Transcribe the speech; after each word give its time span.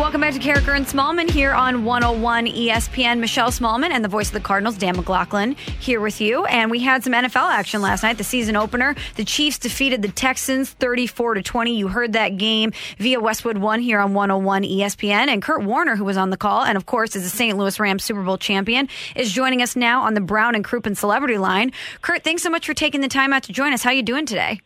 Welcome 0.00 0.22
back 0.22 0.32
to 0.32 0.40
Karraker 0.40 0.74
and 0.74 0.86
Smallmon 0.86 1.30
here 1.30 1.52
on 1.52 1.84
101 1.84 2.46
ESPN. 2.46 3.18
Michelle 3.18 3.50
Smallmon 3.50 3.90
and 3.90 4.02
the 4.02 4.08
voice 4.08 4.28
of 4.28 4.32
the 4.32 4.40
Cardinals, 4.40 4.78
Dan 4.78 4.96
McLaughlin, 4.96 5.56
here 5.78 6.00
with 6.00 6.22
you. 6.22 6.46
And 6.46 6.70
we 6.70 6.80
had 6.80 7.04
some 7.04 7.12
NFL 7.12 7.50
action 7.50 7.82
last 7.82 8.02
night, 8.02 8.16
the 8.16 8.24
season 8.24 8.56
opener. 8.56 8.96
The 9.16 9.26
Chiefs 9.26 9.58
defeated 9.58 10.00
the 10.00 10.08
Texans 10.08 10.70
34 10.70 11.34
to 11.34 11.42
20. 11.42 11.76
You 11.76 11.88
heard 11.88 12.14
that 12.14 12.38
game 12.38 12.72
via 12.96 13.20
Westwood 13.20 13.58
One 13.58 13.78
here 13.78 14.00
on 14.00 14.14
101 14.14 14.62
ESPN. 14.62 15.28
And 15.28 15.42
Kurt 15.42 15.64
Warner, 15.64 15.96
who 15.96 16.04
was 16.06 16.16
on 16.16 16.30
the 16.30 16.38
call, 16.38 16.64
and 16.64 16.78
of 16.78 16.86
course 16.86 17.14
is 17.14 17.26
a 17.26 17.30
St. 17.30 17.58
Louis 17.58 17.78
Rams 17.78 18.02
Super 18.02 18.22
Bowl 18.22 18.38
champion, 18.38 18.88
is 19.14 19.30
joining 19.30 19.60
us 19.60 19.76
now 19.76 20.00
on 20.00 20.14
the 20.14 20.22
Brown 20.22 20.54
and 20.54 20.64
Crouppen 20.64 20.96
Celebrity 20.96 21.36
Line. 21.36 21.72
Kurt, 22.00 22.24
thanks 22.24 22.42
so 22.42 22.48
much 22.48 22.64
for 22.64 22.72
taking 22.72 23.02
the 23.02 23.08
time 23.08 23.34
out 23.34 23.42
to 23.42 23.52
join 23.52 23.74
us. 23.74 23.82
How 23.82 23.90
you 23.90 24.02
doing 24.02 24.24
today? 24.24 24.62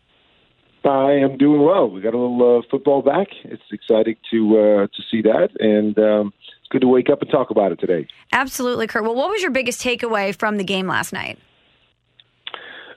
I 0.87 1.13
am 1.13 1.37
doing 1.39 1.63
well. 1.63 1.89
We 1.89 2.01
got 2.01 2.15
a 2.15 2.19
little 2.19 2.59
uh, 2.59 2.63
football 2.71 3.03
back. 3.03 3.29
It's 3.45 3.63
exciting 3.73 4.17
to 4.31 4.59
uh, 4.59 4.87
to 4.87 5.03
see 5.11 5.23
that, 5.23 5.51
and 5.59 5.99
um, 5.99 6.33
it's 6.61 6.69
good 6.71 6.83
to 6.83 6.89
wake 6.89 7.11
up 7.11 7.23
and 7.23 7.31
talk 7.31 7.51
about 7.51 7.73
it 7.73 7.81
today. 7.81 8.07
Absolutely, 8.33 8.87
Kurt. 8.87 9.03
Well, 9.03 9.15
what 9.15 9.31
was 9.31 9.43
your 9.43 9.51
biggest 9.51 9.81
takeaway 9.81 10.37
from 10.37 10.57
the 10.57 10.65
game 10.65 10.87
last 10.87 11.13
night? 11.13 11.39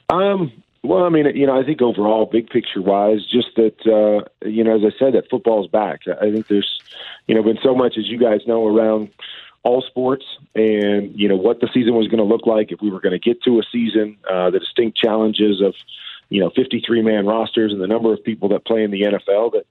Um, 0.10 0.52
well, 0.84 1.04
I 1.04 1.10
mean, 1.10 1.26
you 1.36 1.46
know, 1.46 1.60
I 1.60 1.64
think 1.64 1.82
overall, 1.82 2.26
big 2.26 2.50
picture 2.50 2.82
wise, 2.82 3.26
just 3.30 3.56
that 3.56 3.76
uh, 3.86 4.28
you 4.48 4.64
know, 4.64 4.76
as 4.76 4.82
I 4.84 4.98
said, 4.98 5.14
that 5.14 5.30
football's 5.30 5.68
back. 5.68 6.02
I 6.08 6.32
think 6.32 6.48
there's, 6.48 6.80
you 7.28 7.36
know, 7.36 7.44
been 7.44 7.60
so 7.64 7.76
much 7.76 7.98
as 7.98 8.08
you 8.08 8.18
guys 8.18 8.42
know 8.48 8.66
around 8.66 9.10
all 9.64 9.82
sports, 9.82 10.26
and 10.56 11.18
you 11.18 11.28
know 11.28 11.36
what 11.36 11.60
the 11.60 11.70
season 11.74 11.96
was 11.96 12.08
going 12.08 12.20
to 12.20 12.24
look 12.24 12.46
like 12.46 12.72
if 12.72 12.82
we 12.82 12.90
were 12.90 13.02
going 13.02 13.20
to 13.20 13.20
get 13.20 13.44
to 13.44 13.60
a 13.60 13.64
season, 13.72 14.18
uh, 14.32 14.50
the 14.50 14.60
distinct 14.60 14.98
challenges 14.98 15.62
of 15.62 15.74
you 16.30 16.42
know 16.42 16.52
53 16.56 17.02
man 17.02 17.26
rosters 17.26 17.72
and 17.72 17.82
the 17.82 17.88
number 17.88 18.14
of 18.14 18.24
people 18.24 18.50
that 18.50 18.66
play 18.66 18.84
in 18.84 18.92
the 18.92 19.02
NFL 19.02 19.54
that 19.54 19.66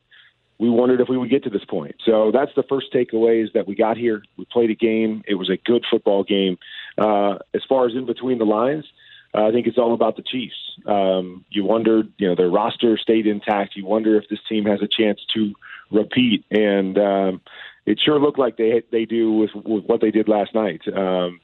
we 0.58 0.70
wondered 0.70 1.00
if 1.00 1.08
we 1.08 1.18
would 1.18 1.30
get 1.30 1.44
to 1.44 1.50
this 1.50 1.64
point. 1.64 1.96
So 2.04 2.30
that's 2.32 2.52
the 2.56 2.62
first 2.62 2.92
takeaway 2.92 3.44
is 3.44 3.50
that 3.54 3.66
we 3.66 3.74
got 3.74 3.96
here. 3.96 4.22
We 4.36 4.46
played 4.46 4.70
a 4.70 4.74
game. 4.74 5.22
It 5.28 5.34
was 5.34 5.50
a 5.50 5.56
good 5.56 5.84
football 5.90 6.24
game. 6.24 6.58
Uh, 6.96 7.38
as 7.54 7.62
far 7.68 7.86
as 7.86 7.94
in 7.94 8.06
between 8.06 8.38
the 8.38 8.46
lines, 8.46 8.86
uh, 9.34 9.46
I 9.46 9.52
think 9.52 9.66
it's 9.66 9.76
all 9.76 9.92
about 9.92 10.16
the 10.16 10.22
Chiefs. 10.22 10.56
Um, 10.86 11.44
you 11.50 11.64
wondered, 11.64 12.10
you 12.16 12.28
know, 12.28 12.34
their 12.34 12.48
roster 12.48 12.96
stayed 12.96 13.26
intact. 13.26 13.76
You 13.76 13.84
wonder 13.84 14.16
if 14.16 14.28
this 14.30 14.38
team 14.48 14.64
has 14.64 14.80
a 14.80 14.88
chance 14.88 15.20
to 15.34 15.52
repeat, 15.90 16.44
and 16.50 16.98
um, 16.98 17.40
it 17.84 18.00
sure 18.02 18.18
looked 18.18 18.38
like 18.38 18.56
they 18.56 18.82
they 18.90 19.04
do 19.04 19.32
with, 19.32 19.50
with 19.54 19.84
what 19.84 20.00
they 20.00 20.10
did 20.10 20.28
last 20.28 20.54
night. 20.54 20.82
Um, 20.88 21.40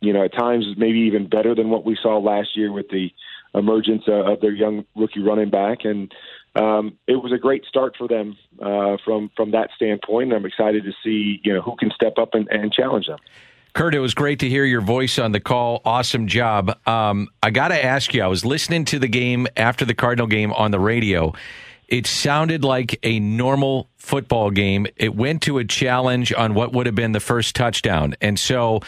you 0.00 0.12
know, 0.12 0.24
at 0.24 0.32
times 0.32 0.66
maybe 0.76 1.00
even 1.00 1.28
better 1.28 1.54
than 1.54 1.68
what 1.68 1.84
we 1.84 1.96
saw 2.00 2.18
last 2.18 2.56
year 2.56 2.72
with 2.72 2.88
the 2.88 3.10
emergence 3.56 4.04
uh, 4.06 4.32
of 4.32 4.40
their 4.40 4.52
young 4.52 4.84
rookie 4.94 5.20
running 5.20 5.50
back, 5.50 5.78
and 5.84 6.12
um, 6.54 6.98
it 7.06 7.16
was 7.16 7.32
a 7.32 7.38
great 7.38 7.64
start 7.64 7.94
for 7.96 8.08
them 8.08 8.36
uh, 8.60 8.96
from 9.04 9.30
from 9.36 9.50
that 9.52 9.70
standpoint. 9.74 10.32
I'm 10.32 10.46
excited 10.46 10.84
to 10.84 10.92
see 11.02 11.40
you 11.42 11.54
know 11.54 11.62
who 11.62 11.76
can 11.76 11.90
step 11.90 12.18
up 12.18 12.30
and, 12.34 12.48
and 12.50 12.72
challenge 12.72 13.06
them. 13.06 13.18
Kurt, 13.74 13.94
it 13.94 13.98
was 13.98 14.14
great 14.14 14.38
to 14.38 14.48
hear 14.48 14.64
your 14.64 14.80
voice 14.80 15.18
on 15.18 15.32
the 15.32 15.40
call. 15.40 15.82
Awesome 15.84 16.28
job. 16.28 16.78
Um, 16.88 17.28
I 17.42 17.50
got 17.50 17.68
to 17.68 17.84
ask 17.84 18.14
you, 18.14 18.22
I 18.22 18.26
was 18.26 18.42
listening 18.42 18.86
to 18.86 18.98
the 18.98 19.06
game 19.06 19.46
after 19.54 19.84
the 19.84 19.92
Cardinal 19.92 20.26
game 20.26 20.50
on 20.54 20.70
the 20.70 20.80
radio. 20.80 21.34
It 21.86 22.06
sounded 22.06 22.64
like 22.64 22.98
a 23.02 23.20
normal 23.20 23.90
football 24.06 24.50
game. 24.52 24.86
It 24.96 25.16
went 25.16 25.42
to 25.42 25.58
a 25.58 25.64
challenge 25.64 26.32
on 26.32 26.54
what 26.54 26.72
would 26.72 26.86
have 26.86 26.94
been 26.94 27.10
the 27.10 27.20
first 27.20 27.56
touchdown. 27.56 28.14
And 28.20 28.38
so 28.38 28.80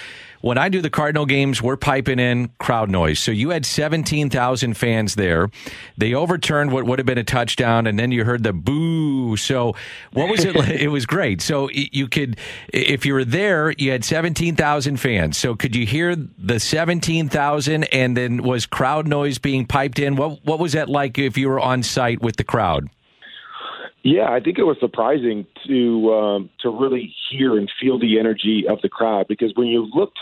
when 0.42 0.58
I 0.58 0.68
do 0.68 0.80
the 0.80 0.90
Cardinal 0.90 1.26
games, 1.26 1.60
we're 1.60 1.76
piping 1.76 2.20
in 2.20 2.50
crowd 2.58 2.88
noise. 2.88 3.18
So 3.18 3.32
you 3.32 3.50
had 3.50 3.66
17,000 3.66 4.74
fans 4.74 5.16
there. 5.16 5.50
They 5.96 6.14
overturned 6.14 6.70
what 6.70 6.84
would 6.84 7.00
have 7.00 7.06
been 7.06 7.18
a 7.18 7.24
touchdown, 7.24 7.88
and 7.88 7.98
then 7.98 8.12
you 8.12 8.24
heard 8.24 8.44
the 8.44 8.52
boo. 8.52 9.36
So 9.36 9.74
what 10.12 10.30
was 10.30 10.44
it? 10.44 10.54
it 10.80 10.88
was 10.88 11.04
great. 11.04 11.42
So 11.42 11.68
you 11.72 12.06
could, 12.06 12.38
if 12.72 13.04
you 13.04 13.14
were 13.14 13.24
there, 13.24 13.72
you 13.72 13.90
had 13.90 14.04
17,000 14.04 14.98
fans. 14.98 15.36
So 15.36 15.56
could 15.56 15.74
you 15.74 15.84
hear 15.84 16.14
the 16.14 16.60
17,000 16.60 17.84
and 17.84 18.16
then 18.16 18.44
was 18.44 18.66
crowd 18.66 19.08
noise 19.08 19.38
being 19.38 19.66
piped 19.66 19.98
in? 19.98 20.14
What, 20.14 20.44
what 20.44 20.60
was 20.60 20.74
that 20.74 20.88
like 20.88 21.18
if 21.18 21.36
you 21.36 21.48
were 21.48 21.58
on 21.58 21.82
site 21.82 22.22
with 22.22 22.36
the 22.36 22.44
crowd? 22.44 22.88
Yeah, 24.02 24.30
I 24.30 24.40
think 24.40 24.58
it 24.58 24.64
was 24.64 24.76
surprising 24.80 25.46
to 25.66 26.14
um, 26.14 26.50
to 26.60 26.70
really 26.70 27.14
hear 27.30 27.56
and 27.56 27.70
feel 27.80 27.98
the 27.98 28.18
energy 28.18 28.64
of 28.68 28.80
the 28.80 28.88
crowd 28.88 29.26
because 29.28 29.52
when 29.54 29.66
you 29.66 29.88
looked 29.92 30.18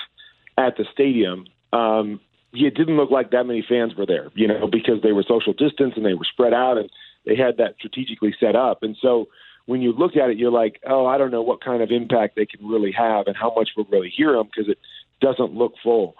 at 0.56 0.76
the 0.76 0.84
stadium, 0.92 1.44
um, 1.72 2.20
it 2.52 2.74
didn't 2.74 2.96
look 2.96 3.10
like 3.10 3.30
that 3.32 3.44
many 3.44 3.64
fans 3.68 3.94
were 3.94 4.06
there. 4.06 4.30
You 4.34 4.48
know, 4.48 4.66
because 4.66 5.02
they 5.02 5.12
were 5.12 5.24
social 5.28 5.52
distance 5.52 5.92
and 5.96 6.06
they 6.06 6.14
were 6.14 6.24
spread 6.24 6.54
out 6.54 6.78
and 6.78 6.90
they 7.26 7.36
had 7.36 7.58
that 7.58 7.74
strategically 7.78 8.34
set 8.40 8.56
up. 8.56 8.82
And 8.82 8.96
so 9.00 9.26
when 9.66 9.82
you 9.82 9.92
look 9.92 10.16
at 10.16 10.30
it, 10.30 10.38
you're 10.38 10.50
like, 10.50 10.80
oh, 10.88 11.06
I 11.06 11.18
don't 11.18 11.30
know 11.30 11.42
what 11.42 11.62
kind 11.62 11.82
of 11.82 11.90
impact 11.90 12.36
they 12.36 12.46
can 12.46 12.66
really 12.66 12.92
have 12.92 13.26
and 13.26 13.36
how 13.36 13.52
much 13.54 13.70
we'll 13.76 13.86
really 13.90 14.10
hear 14.16 14.32
them 14.32 14.46
because 14.46 14.70
it 14.70 14.78
doesn't 15.20 15.52
look 15.52 15.74
full. 15.82 16.14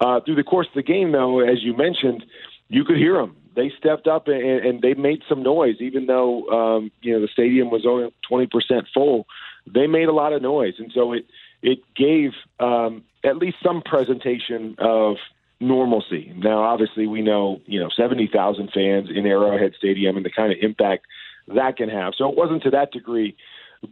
Uh, 0.00 0.20
through 0.20 0.34
the 0.34 0.42
course 0.42 0.66
of 0.66 0.74
the 0.74 0.82
game, 0.82 1.12
though, 1.12 1.40
as 1.40 1.62
you 1.62 1.76
mentioned, 1.76 2.24
you 2.68 2.84
could 2.84 2.96
hear 2.96 3.14
them 3.14 3.36
they 3.56 3.72
stepped 3.76 4.06
up 4.06 4.28
and, 4.28 4.42
and 4.42 4.82
they 4.82 4.94
made 4.94 5.22
some 5.28 5.42
noise, 5.42 5.76
even 5.80 6.06
though 6.06 6.46
um, 6.48 6.92
you 7.00 7.12
know 7.12 7.20
the 7.20 7.28
stadium 7.32 7.70
was 7.70 7.84
only 7.86 8.12
twenty 8.28 8.46
percent 8.46 8.86
full. 8.94 9.26
They 9.66 9.86
made 9.86 10.08
a 10.08 10.12
lot 10.12 10.32
of 10.32 10.42
noise, 10.42 10.74
and 10.78 10.92
so 10.94 11.12
it 11.12 11.26
it 11.62 11.78
gave 11.96 12.32
um, 12.60 13.02
at 13.24 13.38
least 13.38 13.56
some 13.64 13.82
presentation 13.82 14.76
of 14.78 15.16
normalcy. 15.58 16.32
Now, 16.36 16.62
obviously, 16.62 17.06
we 17.06 17.22
know 17.22 17.60
you 17.66 17.80
know 17.80 17.88
seventy 17.96 18.28
thousand 18.32 18.70
fans 18.72 19.08
in 19.12 19.26
Arrowhead 19.26 19.72
Stadium 19.76 20.16
and 20.16 20.24
the 20.24 20.30
kind 20.30 20.52
of 20.52 20.58
impact 20.60 21.06
that 21.48 21.76
can 21.76 21.88
have. 21.88 22.12
So 22.16 22.28
it 22.28 22.36
wasn't 22.36 22.62
to 22.64 22.70
that 22.70 22.92
degree, 22.92 23.36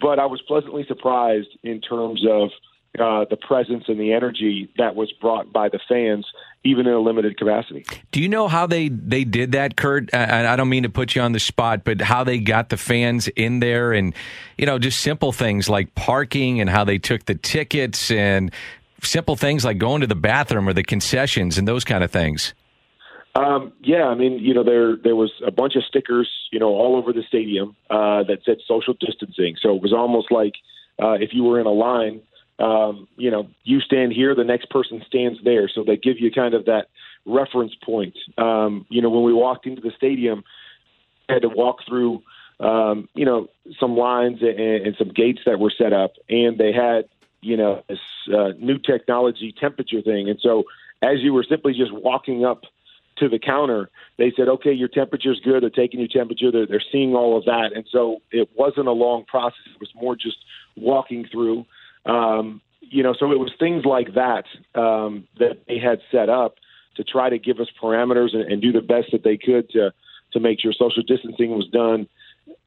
but 0.00 0.18
I 0.18 0.26
was 0.26 0.42
pleasantly 0.46 0.84
surprised 0.86 1.48
in 1.62 1.80
terms 1.80 2.24
of 2.28 2.50
uh, 2.98 3.24
the 3.28 3.36
presence 3.36 3.84
and 3.88 3.98
the 3.98 4.12
energy 4.12 4.68
that 4.78 4.94
was 4.94 5.12
brought 5.20 5.52
by 5.52 5.68
the 5.68 5.80
fans, 5.88 6.26
even 6.62 6.86
in 6.86 6.92
a 6.92 7.00
limited 7.00 7.36
capacity. 7.36 7.84
Do 8.12 8.22
you 8.22 8.28
know 8.28 8.46
how 8.48 8.66
they, 8.66 8.88
they 8.88 9.24
did 9.24 9.52
that, 9.52 9.76
Kurt? 9.76 10.10
And 10.12 10.46
I 10.46 10.56
don't 10.56 10.68
mean 10.68 10.84
to 10.84 10.88
put 10.88 11.14
you 11.14 11.22
on 11.22 11.32
the 11.32 11.40
spot, 11.40 11.82
but 11.84 12.00
how 12.00 12.24
they 12.24 12.38
got 12.38 12.68
the 12.68 12.76
fans 12.76 13.28
in 13.28 13.60
there 13.60 13.92
and, 13.92 14.14
you 14.56 14.66
know, 14.66 14.78
just 14.78 15.00
simple 15.00 15.32
things 15.32 15.68
like 15.68 15.94
parking 15.94 16.60
and 16.60 16.70
how 16.70 16.84
they 16.84 16.98
took 16.98 17.24
the 17.24 17.34
tickets 17.34 18.10
and 18.10 18.52
simple 19.02 19.36
things 19.36 19.64
like 19.64 19.78
going 19.78 20.00
to 20.00 20.06
the 20.06 20.14
bathroom 20.14 20.68
or 20.68 20.72
the 20.72 20.84
concessions 20.84 21.58
and 21.58 21.66
those 21.66 21.84
kind 21.84 22.04
of 22.04 22.10
things. 22.10 22.54
Um, 23.34 23.72
yeah, 23.82 24.04
I 24.04 24.14
mean, 24.14 24.38
you 24.38 24.54
know, 24.54 24.62
there 24.62 24.96
there 24.96 25.16
was 25.16 25.32
a 25.44 25.50
bunch 25.50 25.74
of 25.74 25.82
stickers, 25.82 26.30
you 26.52 26.60
know, 26.60 26.68
all 26.68 26.94
over 26.94 27.12
the 27.12 27.24
stadium 27.26 27.74
uh, 27.90 28.22
that 28.22 28.38
said 28.44 28.58
social 28.68 28.94
distancing. 28.94 29.56
So 29.60 29.74
it 29.74 29.82
was 29.82 29.92
almost 29.92 30.30
like 30.30 30.52
uh, 31.02 31.14
if 31.14 31.30
you 31.32 31.42
were 31.42 31.58
in 31.58 31.66
a 31.66 31.72
line 31.72 32.20
um, 32.58 33.08
you 33.16 33.30
know, 33.30 33.48
you 33.64 33.80
stand 33.80 34.12
here, 34.12 34.34
the 34.34 34.44
next 34.44 34.70
person 34.70 35.02
stands 35.06 35.38
there. 35.44 35.68
So 35.68 35.84
they 35.84 35.96
give 35.96 36.20
you 36.20 36.30
kind 36.30 36.54
of 36.54 36.66
that 36.66 36.88
reference 37.26 37.74
point. 37.82 38.16
Um, 38.38 38.86
you 38.88 39.02
know, 39.02 39.10
when 39.10 39.24
we 39.24 39.32
walked 39.32 39.66
into 39.66 39.80
the 39.80 39.92
stadium, 39.96 40.44
I 41.28 41.34
had 41.34 41.42
to 41.42 41.48
walk 41.48 41.78
through, 41.88 42.22
um, 42.60 43.08
you 43.14 43.24
know, 43.24 43.48
some 43.80 43.96
lines 43.96 44.38
and, 44.40 44.58
and 44.58 44.96
some 44.96 45.08
gates 45.08 45.40
that 45.46 45.58
were 45.58 45.72
set 45.76 45.92
up, 45.92 46.12
and 46.28 46.58
they 46.58 46.72
had, 46.72 47.08
you 47.40 47.56
know, 47.56 47.82
this 47.88 47.98
uh, 48.32 48.50
new 48.58 48.78
technology 48.78 49.54
temperature 49.58 50.02
thing. 50.02 50.28
And 50.28 50.38
so 50.40 50.64
as 51.02 51.20
you 51.20 51.32
were 51.32 51.44
simply 51.48 51.72
just 51.72 51.92
walking 51.92 52.44
up 52.44 52.62
to 53.16 53.28
the 53.28 53.38
counter, 53.38 53.90
they 54.18 54.32
said, 54.36 54.48
okay, 54.48 54.72
your 54.72 54.88
temperature's 54.88 55.40
good. 55.44 55.62
They're 55.62 55.70
taking 55.70 56.00
your 56.00 56.08
temperature. 56.08 56.50
They're, 56.50 56.66
they're 56.66 56.82
seeing 56.92 57.14
all 57.14 57.36
of 57.36 57.44
that. 57.44 57.70
And 57.74 57.84
so 57.90 58.20
it 58.30 58.48
wasn't 58.56 58.88
a 58.88 58.92
long 58.92 59.24
process. 59.24 59.66
It 59.74 59.80
was 59.80 59.90
more 59.94 60.16
just 60.16 60.38
walking 60.76 61.26
through. 61.30 61.64
Um, 62.06 62.60
you 62.80 63.02
know, 63.02 63.14
so 63.18 63.32
it 63.32 63.38
was 63.38 63.52
things 63.58 63.84
like 63.84 64.14
that 64.14 64.44
um, 64.74 65.26
that 65.38 65.62
they 65.66 65.78
had 65.78 66.00
set 66.12 66.28
up 66.28 66.56
to 66.96 67.04
try 67.04 67.28
to 67.28 67.38
give 67.38 67.60
us 67.60 67.68
parameters 67.82 68.34
and, 68.34 68.50
and 68.50 68.62
do 68.62 68.72
the 68.72 68.80
best 68.80 69.08
that 69.12 69.24
they 69.24 69.36
could 69.36 69.70
to 69.70 69.92
to 70.32 70.40
make 70.40 70.60
sure 70.60 70.72
social 70.72 71.02
distancing 71.02 71.50
was 71.50 71.68
done 71.68 72.08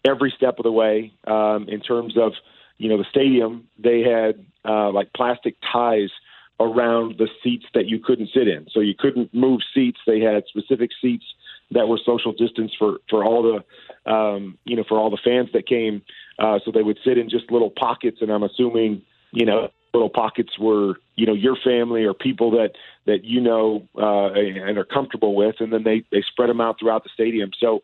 every 0.07 0.33
step 0.35 0.57
of 0.57 0.63
the 0.63 0.71
way 0.71 1.11
um, 1.27 1.67
in 1.67 1.81
terms 1.81 2.17
of 2.17 2.33
you 2.77 2.89
know 2.89 2.97
the 2.97 3.05
stadium. 3.09 3.67
They 3.77 4.01
had 4.01 4.45
uh, 4.65 4.91
like 4.91 5.13
plastic 5.13 5.55
ties 5.71 6.09
around 6.59 7.17
the 7.19 7.27
seats 7.43 7.65
that 7.75 7.85
you 7.85 7.99
couldn't 7.99 8.29
sit 8.33 8.47
in, 8.47 8.67
so 8.71 8.79
you 8.79 8.95
couldn't 8.97 9.33
move 9.33 9.61
seats. 9.73 9.99
They 10.07 10.19
had 10.19 10.43
specific 10.47 10.91
seats 11.01 11.25
that 11.71 11.87
were 11.87 11.99
social 12.05 12.31
distance 12.31 12.71
for 12.77 12.97
for 13.09 13.23
all 13.23 13.43
the 13.43 14.11
um, 14.11 14.57
you 14.65 14.75
know 14.75 14.83
for 14.87 14.97
all 14.97 15.09
the 15.09 15.19
fans 15.23 15.49
that 15.53 15.67
came. 15.67 16.01
Uh, 16.39 16.59
so 16.63 16.71
they 16.71 16.83
would 16.83 16.99
sit 17.03 17.17
in 17.17 17.29
just 17.29 17.51
little 17.51 17.71
pockets, 17.71 18.17
and 18.21 18.31
I'm 18.31 18.43
assuming 18.43 19.01
you 19.31 19.45
know 19.45 19.69
little 19.93 20.09
pockets 20.09 20.57
were 20.59 20.95
you 21.15 21.25
know 21.25 21.33
your 21.33 21.55
family 21.63 22.03
or 22.03 22.13
people 22.13 22.51
that 22.51 22.71
that 23.05 23.23
you 23.23 23.41
know 23.41 23.87
uh, 23.97 24.31
and 24.33 24.77
are 24.77 24.85
comfortable 24.85 25.35
with, 25.35 25.55
and 25.59 25.71
then 25.73 25.83
they 25.83 26.03
they 26.11 26.23
spread 26.31 26.49
them 26.49 26.61
out 26.61 26.77
throughout 26.79 27.03
the 27.03 27.09
stadium. 27.13 27.51
So 27.59 27.81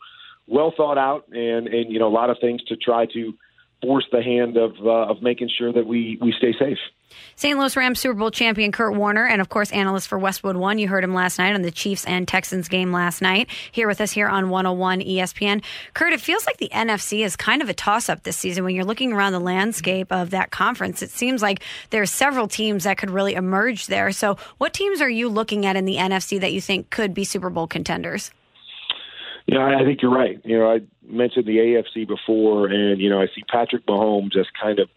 well 0.47 0.73
thought 0.75 0.97
out, 0.97 1.27
and 1.31 1.67
and 1.67 1.91
you 1.91 1.99
know 1.99 2.07
a 2.07 2.15
lot 2.15 2.29
of 2.29 2.37
things 2.39 2.63
to 2.65 2.75
try 2.75 3.05
to 3.07 3.33
force 3.83 4.05
the 4.11 4.23
hand 4.23 4.57
of 4.57 4.71
uh, 4.83 5.11
of 5.11 5.21
making 5.21 5.49
sure 5.55 5.71
that 5.73 5.85
we 5.85 6.17
we 6.21 6.33
stay 6.37 6.53
safe. 6.57 6.77
St. 7.35 7.57
Louis 7.59 7.75
Rams 7.75 7.99
Super 7.99 8.15
Bowl 8.15 8.31
champion 8.31 8.71
Kurt 8.71 8.95
Warner, 8.95 9.25
and 9.27 9.41
of 9.41 9.49
course, 9.49 9.71
analyst 9.71 10.07
for 10.07 10.17
Westwood 10.17 10.55
One. 10.55 10.79
You 10.79 10.87
heard 10.87 11.03
him 11.03 11.13
last 11.13 11.37
night 11.37 11.53
on 11.53 11.61
the 11.61 11.69
Chiefs 11.69 12.05
and 12.05 12.27
Texans 12.27 12.67
game 12.67 12.91
last 12.91 13.21
night. 13.21 13.49
Here 13.71 13.87
with 13.87 14.01
us 14.01 14.11
here 14.11 14.27
on 14.27 14.49
101 14.49 15.01
ESPN. 15.01 15.63
Kurt, 15.93 16.13
it 16.13 16.21
feels 16.21 16.45
like 16.45 16.57
the 16.57 16.69
NFC 16.73 17.23
is 17.23 17.35
kind 17.35 17.61
of 17.61 17.69
a 17.69 17.73
toss 17.73 18.09
up 18.09 18.23
this 18.23 18.37
season. 18.37 18.63
When 18.63 18.73
you're 18.73 18.85
looking 18.85 19.13
around 19.13 19.33
the 19.33 19.39
landscape 19.39 20.11
of 20.11 20.31
that 20.31 20.51
conference, 20.51 21.01
it 21.01 21.11
seems 21.11 21.41
like 21.41 21.61
there's 21.89 22.09
several 22.09 22.47
teams 22.47 22.85
that 22.85 22.97
could 22.97 23.11
really 23.11 23.33
emerge 23.35 23.87
there. 23.87 24.11
So, 24.11 24.37
what 24.57 24.73
teams 24.73 25.01
are 25.01 25.09
you 25.09 25.29
looking 25.29 25.65
at 25.65 25.75
in 25.75 25.85
the 25.85 25.97
NFC 25.97 26.39
that 26.39 26.53
you 26.53 26.61
think 26.61 26.89
could 26.89 27.13
be 27.13 27.23
Super 27.25 27.49
Bowl 27.49 27.67
contenders? 27.67 28.31
You 29.45 29.55
know, 29.55 29.61
I 29.61 29.83
think 29.83 30.01
you're 30.01 30.13
right. 30.13 30.39
You 30.45 30.57
know, 30.57 30.71
I 30.71 30.79
mentioned 31.05 31.45
the 31.45 31.57
AFC 31.57 32.07
before, 32.07 32.67
and 32.67 33.01
you 33.01 33.09
know, 33.09 33.21
I 33.21 33.27
see 33.27 33.43
Patrick 33.49 33.85
Mahomes 33.85 34.37
as 34.37 34.45
kind 34.61 34.79
of 34.79 34.89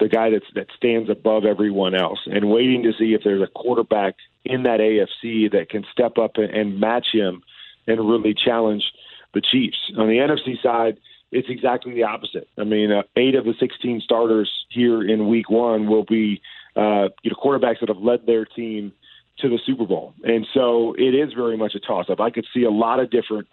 the 0.00 0.08
guy 0.08 0.30
that's 0.30 0.46
that 0.54 0.66
stands 0.76 1.08
above 1.10 1.44
everyone 1.44 1.94
else, 1.94 2.20
and 2.26 2.50
waiting 2.50 2.82
to 2.84 2.92
see 2.98 3.14
if 3.14 3.22
there's 3.24 3.42
a 3.42 3.46
quarterback 3.46 4.16
in 4.44 4.64
that 4.64 4.80
AFC 4.80 5.50
that 5.52 5.68
can 5.70 5.84
step 5.92 6.18
up 6.18 6.32
and, 6.36 6.50
and 6.50 6.80
match 6.80 7.08
him 7.12 7.42
and 7.86 8.08
really 8.08 8.34
challenge 8.34 8.84
the 9.34 9.40
Chiefs. 9.40 9.78
On 9.96 10.08
the 10.08 10.14
NFC 10.14 10.60
side, 10.62 10.98
it's 11.30 11.48
exactly 11.50 11.94
the 11.94 12.04
opposite. 12.04 12.48
I 12.58 12.64
mean, 12.64 12.90
uh, 12.90 13.02
eight 13.16 13.34
of 13.34 13.44
the 13.44 13.54
16 13.58 14.00
starters 14.00 14.50
here 14.70 15.02
in 15.02 15.28
Week 15.28 15.50
One 15.50 15.88
will 15.88 16.04
be 16.04 16.40
uh, 16.76 17.08
you 17.22 17.30
know 17.30 17.36
quarterbacks 17.42 17.80
that 17.80 17.88
have 17.88 17.98
led 17.98 18.26
their 18.26 18.44
team 18.44 18.92
to 19.38 19.48
the 19.48 19.58
Super 19.64 19.86
Bowl, 19.86 20.14
and 20.24 20.46
so 20.52 20.94
it 20.98 21.14
is 21.14 21.32
very 21.32 21.56
much 21.56 21.74
a 21.76 21.80
toss-up. 21.80 22.20
I 22.20 22.30
could 22.30 22.46
see 22.52 22.64
a 22.64 22.70
lot 22.70 22.98
of 22.98 23.10
different 23.10 23.46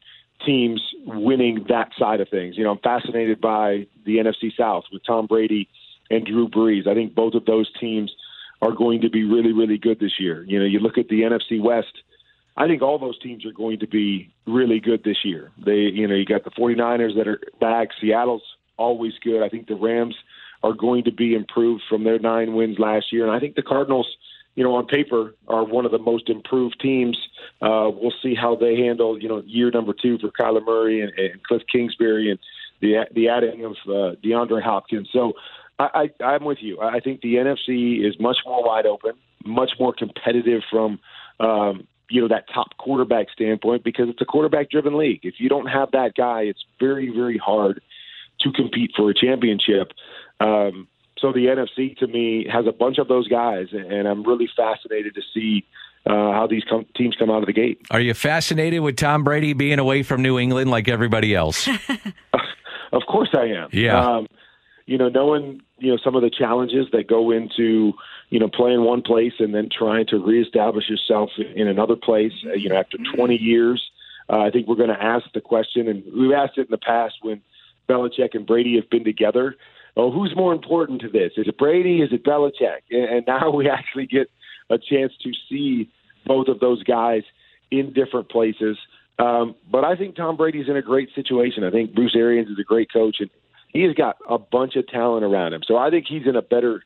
teams 0.46 0.82
winning 1.06 1.66
that 1.70 1.92
side 1.98 2.22
of 2.22 2.30
things. 2.30 2.58
You 2.58 2.64
know, 2.64 2.72
I'm 2.72 2.80
fascinated 2.80 3.40
by 3.40 3.88
the 4.06 4.18
NFC 4.18 4.56
South 4.56 4.86
with 4.92 5.04
Tom 5.06 5.28
Brady 5.28 5.70
and 6.10 6.26
Drew 6.26 6.48
Brees. 6.48 6.88
I 6.88 6.94
think 6.94 7.16
both 7.16 7.34
of 7.34 7.46
those 7.46 7.70
teams 7.80 8.12
are 8.62 8.72
going 8.72 9.02
to 9.02 9.10
be 9.10 9.24
really, 9.24 9.54
really 9.54 9.78
good 9.78 10.00
this 10.00 10.20
year. 10.20 10.44
You 10.44 10.60
know, 10.60 10.66
you 10.66 10.80
look 10.80 10.98
at 10.98 11.08
the 11.08 11.22
NFC 11.22 11.62
West. 11.62 12.02
I 12.58 12.68
think 12.68 12.82
all 12.82 12.98
those 12.98 13.20
teams 13.20 13.46
are 13.46 13.52
going 13.52 13.80
to 13.80 13.88
be 13.88 14.34
really 14.46 14.80
good 14.80 15.04
this 15.04 15.26
year. 15.26 15.52
They, 15.64 15.92
you 15.94 16.08
know, 16.08 16.16
you 16.16 16.26
got 16.26 16.44
the 16.44 16.52
49ers 16.52 17.16
that 17.18 17.28
are 17.28 17.40
back. 17.60 17.90
Seattle's 18.00 18.44
always 18.78 19.14
good. 19.24 19.44
I 19.44 19.50
think 19.50 19.68
the 19.68 19.76
Rams 19.76 20.16
are 20.64 20.74
going 20.74 21.04
to 21.04 21.12
be 21.12 21.36
improved 21.36 21.84
from 21.90 22.04
their 22.04 22.18
nine 22.18 22.54
wins 22.54 22.80
last 22.80 23.12
year, 23.12 23.26
and 23.26 23.36
I 23.36 23.40
think 23.40 23.56
the 23.56 23.62
Cardinals– 23.62 24.08
you 24.56 24.64
know, 24.64 24.76
on 24.76 24.88
paper 24.88 25.36
are 25.48 25.64
one 25.64 25.86
of 25.86 25.92
the 25.92 26.00
most 26.00 26.30
improved 26.30 26.80
teams. 26.82 27.18
Uh, 27.62 27.92
we'll 27.94 28.14
see 28.24 28.34
how 28.34 28.56
they 28.56 28.78
handle, 28.78 29.22
you 29.22 29.28
know, 29.28 29.44
year 29.46 29.70
number 29.70 29.94
two 29.94 30.18
for 30.18 30.30
Kyler 30.30 30.66
Murray 30.66 31.02
and, 31.02 31.12
and 31.18 31.44
Cliff 31.44 31.62
Kingsbury 31.72 32.32
and 32.32 32.40
the 32.82 33.06
the 33.14 33.30
adding 33.30 33.66
of 33.66 33.74
uh, 33.86 34.16
DeAndre 34.24 34.62
Hopkins. 34.62 35.10
So 35.12 35.34
I, 35.80 36.10
I, 36.20 36.24
I'm 36.24 36.46
with 36.46 36.60
you. 36.62 36.80
I 36.80 37.00
think 37.00 37.22
the 37.22 37.36
NFC 37.36 38.06
is 38.06 38.20
much 38.20 38.38
more 38.46 38.64
wide 38.64 38.86
open, 38.86 39.14
much 39.44 39.72
more 39.80 39.94
competitive 39.94 40.62
from, 40.70 41.00
um, 41.40 41.88
you 42.10 42.22
know, 42.22 42.28
that 42.30 42.46
top 42.54 42.78
quarterback 42.78 43.30
standpoint 43.32 43.84
because 43.84 44.10
it's 44.10 44.22
a 44.22 44.26
quarterback 44.26 44.70
driven 44.70 44.98
league. 44.98 45.22
If 45.24 45.36
you 45.40 45.50
don't 45.50 45.68
have 45.68 45.92
that 45.92 46.16
guy, 46.16 46.44
it's 46.44 46.64
very, 46.80 47.10
very 47.10 47.38
hard 47.38 47.82
to 48.40 48.52
compete 48.52 48.92
for 48.96 49.10
a 49.10 49.14
championship. 49.14 49.92
Um, 50.40 50.88
so 51.20 51.32
the 51.32 51.46
NFC 51.46 51.98
to 51.98 52.08
me 52.08 52.46
has 52.52 52.66
a 52.68 52.72
bunch 52.72 52.98
of 52.98 53.08
those 53.08 53.28
guys, 53.28 53.68
and 53.72 54.08
I'm 54.08 54.24
really 54.24 54.50
fascinated 54.56 55.16
to 55.16 55.22
see 55.34 55.66
uh, 56.06 56.34
how 56.34 56.48
these 56.50 56.64
com- 56.70 56.86
teams 56.96 57.16
come 57.18 57.32
out 57.32 57.42
of 57.42 57.48
the 57.48 57.54
gate. 57.54 57.82
Are 57.90 58.00
you 58.00 58.14
fascinated 58.14 58.82
with 58.82 58.98
Tom 58.98 59.24
Brady 59.24 59.54
being 59.54 59.80
away 59.80 60.04
from 60.04 60.22
New 60.22 60.38
England 60.38 60.70
like 60.70 60.88
everybody 60.88 61.34
else? 61.34 61.68
of 62.92 63.02
course 63.08 63.30
I 63.34 63.46
am. 63.46 63.70
Yeah. 63.72 64.00
Um, 64.00 64.28
you 64.86 64.98
know, 64.98 65.10
knowing 65.10 65.62
you 65.80 65.92
know 65.92 65.98
some 66.04 66.16
of 66.16 66.22
the 66.22 66.30
challenges 66.30 66.88
that 66.92 67.08
go 67.08 67.32
into 67.32 67.94
you 68.30 68.40
know 68.40 68.50
playing 68.50 68.84
one 68.84 69.02
place 69.02 69.34
and 69.40 69.56
then 69.56 69.70
trying 69.76 70.06
to 70.08 70.18
reestablish 70.18 70.90
yourself 70.90 71.32
in 71.56 71.68
another 71.68 71.96
place. 71.96 72.34
Uh, 72.46 72.54
you 72.54 72.70
know, 72.70 72.76
after 72.76 72.98
20 73.16 73.36
years, 73.36 73.82
uh, 74.30 74.40
I 74.40 74.52
think 74.52 74.68
we're 74.68 74.76
going 74.76 74.90
to 74.90 75.02
ask 75.02 75.26
the 75.34 75.42
question, 75.42 75.88
and 75.88 76.04
we've 76.16 76.34
asked 76.34 76.58
it 76.58 76.68
in 76.68 76.72
the 76.72 76.78
past 76.78 77.16
when 77.22 77.42
Belichick 77.90 78.36
and 78.36 78.46
Brady 78.46 78.76
have 78.76 78.90
been 78.90 79.04
together 79.04 79.56
oh, 79.98 80.12
who's 80.12 80.34
more 80.36 80.54
important 80.54 81.02
to 81.02 81.10
this? 81.10 81.32
Is 81.38 81.48
it 81.48 81.58
Brady? 81.58 82.02
Is 82.02 82.10
it 82.12 82.24
Belichick? 82.24 82.82
And 82.90 83.26
now 83.28 83.50
we 83.54 83.70
actually 83.70 84.08
get 84.08 84.30
a 84.70 84.78
chance 84.78 85.14
to 85.24 85.32
see 85.50 85.90
both 86.26 86.48
of 86.48 86.60
those 86.60 86.84
guys 86.84 87.24
in 87.72 87.94
different 87.94 88.30
places. 88.30 88.78
Um, 89.18 89.56
but 89.72 89.84
I 89.84 89.96
think 89.96 90.16
Tom 90.16 90.36
Brady's 90.36 90.68
in 90.68 90.76
a 90.76 90.82
great 90.82 91.10
situation. 91.16 91.64
I 91.64 91.72
think 91.72 91.94
Bruce 91.94 92.16
Arians 92.16 92.50
is 92.50 92.60
a 92.60 92.64
great 92.64 92.92
coach, 92.92 93.18
and 93.20 93.30
he's 93.70 93.94
got 93.94 94.18
a 94.30 94.38
bunch 94.38 94.76
of 94.76 94.88
talent 94.88 95.24
around 95.24 95.54
him. 95.54 95.62
So 95.66 95.78
I 95.78 95.90
think 95.90 96.06
he's 96.08 96.28
in 96.28 96.36
a 96.36 96.42
better 96.42 96.84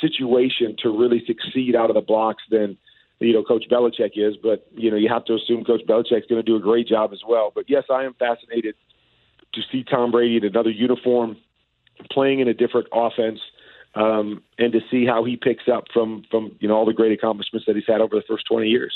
situation 0.00 0.76
to 0.82 0.96
really 0.96 1.22
succeed 1.26 1.74
out 1.74 1.90
of 1.90 1.94
the 1.94 2.00
blocks 2.00 2.42
than 2.50 2.78
you 3.18 3.32
know 3.32 3.42
Coach 3.42 3.64
Belichick 3.70 4.12
is. 4.14 4.36
But 4.42 4.66
you 4.72 4.90
know 4.90 4.96
you 4.96 5.08
have 5.08 5.24
to 5.26 5.34
assume 5.34 5.64
Coach 5.64 5.82
Belichick's 5.86 6.26
going 6.28 6.42
to 6.42 6.42
do 6.42 6.56
a 6.56 6.60
great 6.60 6.88
job 6.88 7.10
as 7.12 7.20
well. 7.26 7.52
But 7.54 7.68
yes, 7.68 7.84
I 7.90 8.04
am 8.04 8.14
fascinated 8.14 8.74
to 9.52 9.60
see 9.70 9.84
Tom 9.84 10.10
Brady 10.10 10.36
in 10.38 10.44
another 10.44 10.70
uniform 10.70 11.36
playing 12.10 12.40
in 12.40 12.48
a 12.48 12.54
different 12.54 12.88
offense, 12.92 13.40
um, 13.94 14.42
and 14.58 14.72
to 14.72 14.80
see 14.90 15.06
how 15.06 15.24
he 15.24 15.36
picks 15.36 15.68
up 15.72 15.84
from 15.92 16.24
from 16.30 16.56
you 16.60 16.68
know 16.68 16.74
all 16.74 16.86
the 16.86 16.92
great 16.92 17.12
accomplishments 17.12 17.66
that 17.66 17.76
he's 17.76 17.86
had 17.86 18.00
over 18.00 18.16
the 18.16 18.24
first 18.28 18.46
twenty 18.46 18.68
years. 18.68 18.92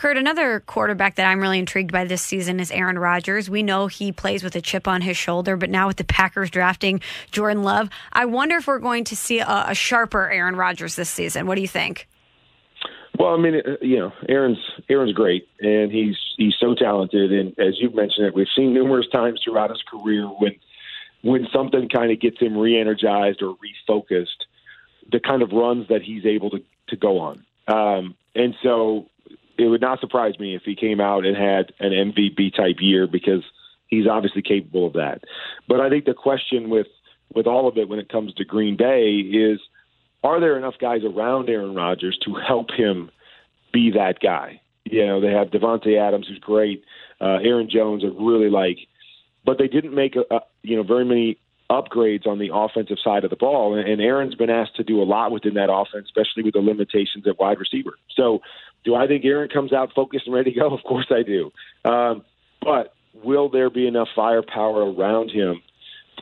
Kurt, 0.00 0.16
another 0.16 0.60
quarterback 0.60 1.16
that 1.16 1.26
I'm 1.26 1.40
really 1.40 1.58
intrigued 1.58 1.92
by 1.92 2.06
this 2.06 2.22
season 2.22 2.58
is 2.58 2.70
Aaron 2.70 2.98
Rodgers. 2.98 3.50
We 3.50 3.62
know 3.62 3.86
he 3.86 4.12
plays 4.12 4.42
with 4.42 4.56
a 4.56 4.62
chip 4.62 4.88
on 4.88 5.02
his 5.02 5.18
shoulder, 5.18 5.58
but 5.58 5.68
now 5.68 5.88
with 5.88 5.98
the 5.98 6.04
Packers 6.04 6.48
drafting 6.48 7.02
Jordan 7.30 7.62
Love, 7.62 7.90
I 8.10 8.24
wonder 8.24 8.56
if 8.56 8.66
we're 8.66 8.78
going 8.78 9.04
to 9.04 9.16
see 9.16 9.40
a, 9.40 9.66
a 9.68 9.74
sharper 9.74 10.30
Aaron 10.30 10.56
Rodgers 10.56 10.96
this 10.96 11.10
season. 11.10 11.46
What 11.46 11.56
do 11.56 11.60
you 11.60 11.68
think? 11.68 12.08
Well, 13.18 13.34
I 13.34 13.36
mean, 13.36 13.56
uh, 13.56 13.76
you 13.82 13.98
know, 13.98 14.12
Aaron's 14.26 14.64
Aaron's 14.88 15.12
great, 15.12 15.46
and 15.60 15.92
he's 15.92 16.16
he's 16.38 16.54
so 16.58 16.74
talented, 16.74 17.30
and 17.30 17.50
as 17.58 17.74
you've 17.78 17.94
mentioned 17.94 18.26
it, 18.26 18.34
we've 18.34 18.46
seen 18.56 18.72
numerous 18.72 19.06
times 19.12 19.42
throughout 19.44 19.68
his 19.68 19.82
career 19.82 20.24
when 20.24 20.52
when 21.22 21.46
something 21.52 21.88
kind 21.88 22.10
of 22.10 22.20
gets 22.20 22.38
him 22.38 22.56
re-energized 22.56 23.42
or 23.42 23.56
refocused, 23.56 24.46
the 25.10 25.20
kind 25.20 25.42
of 25.42 25.52
runs 25.52 25.88
that 25.88 26.02
he's 26.02 26.24
able 26.24 26.50
to 26.50 26.62
to 26.88 26.96
go 26.96 27.18
on. 27.20 27.44
Um, 27.68 28.16
and 28.34 28.54
so 28.62 29.06
it 29.58 29.68
would 29.68 29.80
not 29.80 30.00
surprise 30.00 30.38
me 30.38 30.56
if 30.56 30.62
he 30.64 30.74
came 30.74 31.00
out 31.00 31.24
and 31.24 31.36
had 31.36 31.72
an 31.78 31.92
MVP 31.92 32.54
type 32.54 32.76
year 32.80 33.06
because 33.06 33.42
he's 33.88 34.06
obviously 34.06 34.42
capable 34.42 34.86
of 34.86 34.94
that. 34.94 35.22
But 35.68 35.80
I 35.80 35.88
think 35.88 36.04
the 36.04 36.14
question 36.14 36.70
with 36.70 36.86
with 37.34 37.46
all 37.46 37.68
of 37.68 37.76
it 37.76 37.88
when 37.88 37.98
it 37.98 38.08
comes 38.08 38.34
to 38.34 38.44
Green 38.44 38.76
Bay 38.76 39.18
is 39.18 39.60
are 40.22 40.40
there 40.40 40.56
enough 40.56 40.74
guys 40.80 41.02
around 41.04 41.48
Aaron 41.48 41.74
Rodgers 41.74 42.18
to 42.24 42.34
help 42.34 42.70
him 42.70 43.10
be 43.72 43.92
that 43.92 44.20
guy? 44.20 44.60
You 44.84 45.06
know, 45.06 45.20
they 45.20 45.30
have 45.30 45.48
Davante 45.48 45.98
Adams, 45.98 46.26
who's 46.28 46.38
great. 46.38 46.84
Uh, 47.20 47.38
Aaron 47.42 47.68
Jones, 47.70 48.02
I 48.04 48.08
really 48.08 48.50
like 48.50 48.78
but 49.44 49.58
they 49.58 49.68
didn't 49.68 49.94
make 49.94 50.16
a, 50.16 50.34
a, 50.34 50.40
you 50.62 50.76
know 50.76 50.82
very 50.82 51.04
many 51.04 51.38
upgrades 51.70 52.26
on 52.26 52.38
the 52.38 52.50
offensive 52.52 52.98
side 53.02 53.22
of 53.22 53.30
the 53.30 53.36
ball. 53.36 53.74
And 53.78 54.00
Aaron's 54.00 54.34
been 54.34 54.50
asked 54.50 54.74
to 54.76 54.82
do 54.82 55.00
a 55.00 55.04
lot 55.04 55.30
within 55.30 55.54
that 55.54 55.72
offense, 55.72 56.06
especially 56.06 56.42
with 56.42 56.54
the 56.54 56.60
limitations 56.60 57.26
at 57.26 57.38
wide 57.38 57.58
receiver. 57.58 57.92
So, 58.16 58.40
do 58.84 58.94
I 58.94 59.06
think 59.06 59.24
Aaron 59.24 59.48
comes 59.48 59.72
out 59.72 59.92
focused 59.94 60.26
and 60.26 60.34
ready 60.34 60.52
to 60.52 60.58
go? 60.58 60.74
Of 60.74 60.82
course 60.82 61.06
I 61.10 61.22
do. 61.22 61.52
Um, 61.84 62.24
but 62.60 62.94
will 63.22 63.48
there 63.48 63.70
be 63.70 63.86
enough 63.86 64.08
firepower 64.14 64.90
around 64.92 65.30
him 65.30 65.62